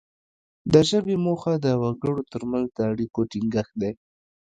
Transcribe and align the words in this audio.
د 0.73 0.75
ژبې 0.89 1.15
موخه 1.25 1.53
د 1.65 1.67
وګړو 1.81 2.21
ترمنځ 2.31 2.67
د 2.73 2.79
اړیکو 2.91 3.19
ټینګښت 3.31 3.73
دی 3.81 3.91